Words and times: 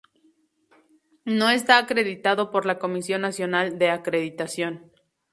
No 1.39 1.51
está 1.51 1.77
acreditado 1.77 2.49
por 2.49 2.65
la 2.65 2.79
Comisión 2.79 3.21
Nacional 3.21 3.77
de 3.77 3.91
Acreditación. 3.91 4.91